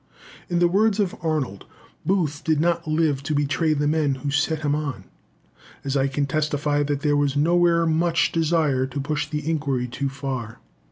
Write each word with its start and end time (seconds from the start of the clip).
In 0.49 0.57
the 0.57 0.67
words 0.67 0.99
of 0.99 1.13
Arnold, 1.21 1.67
Booth 2.07 2.41
did 2.43 2.59
not 2.59 2.87
live 2.87 3.21
to 3.21 3.35
betray 3.35 3.75
the 3.75 3.85
men 3.87 4.15
who 4.15 4.31
set 4.31 4.61
him 4.63 4.73
on. 4.73 5.03
And 5.83 5.95
I 5.95 6.07
can 6.07 6.25
testify 6.25 6.81
that 6.81 7.01
there 7.01 7.15
was 7.15 7.37
nowhere 7.37 7.85
much 7.85 8.31
desire 8.31 8.87
to 8.87 8.99
push 8.99 9.29
the 9.29 9.47
inquiry 9.47 9.87
too 9.87 10.09
far. 10.09 10.57